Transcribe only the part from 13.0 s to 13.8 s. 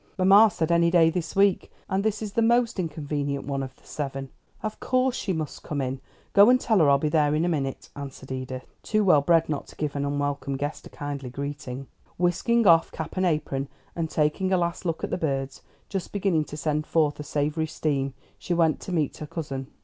and apron,